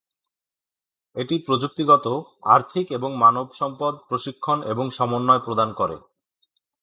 [1.15, 2.05] এটি প্রযুক্তিগত,
[2.45, 5.97] আর্থিক এবং মানব সম্পদ প্রশিক্ষণ এবং সমন্বয় প্রদান করে।